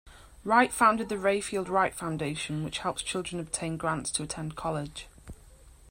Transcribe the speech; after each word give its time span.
Wright 0.43 0.73
founded 0.73 1.09
the 1.09 1.15
Rayfield 1.15 1.69
Wright 1.69 1.93
Foundation, 1.93 2.63
which 2.63 2.79
helps 2.79 3.03
children 3.03 3.39
obtain 3.39 3.77
grants 3.77 4.09
to 4.13 4.23
attend 4.23 4.55
college. 4.55 5.05